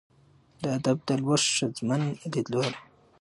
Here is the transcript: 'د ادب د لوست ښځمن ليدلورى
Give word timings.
'د 0.61 0.63
ادب 0.77 0.97
د 1.07 1.09
لوست 1.23 1.47
ښځمن 1.57 2.01
ليدلورى 2.31 2.73